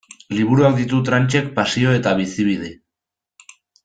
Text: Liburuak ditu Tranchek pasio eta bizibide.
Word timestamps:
Liburuak 0.35 0.77
ditu 0.77 1.01
Tranchek 1.09 1.51
pasio 1.59 1.93
eta 2.01 2.15
bizibide. 2.21 2.73